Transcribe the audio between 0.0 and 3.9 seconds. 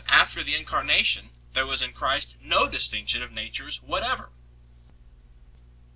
after the Incarnation there was in Christ no distinction of Natures